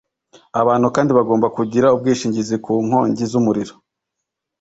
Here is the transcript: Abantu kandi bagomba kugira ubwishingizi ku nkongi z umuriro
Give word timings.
Abantu 0.61 0.87
kandi 0.95 1.11
bagomba 1.17 1.47
kugira 1.57 1.93
ubwishingizi 1.95 2.55
ku 2.63 2.71
nkongi 2.85 3.23
z 3.31 3.33
umuriro 3.39 3.73